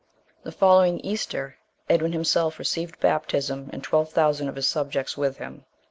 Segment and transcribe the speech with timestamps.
[0.41, 1.57] The following Easter
[1.87, 5.63] Edwin himself received baptism, and twelve thousand of his subjects with him.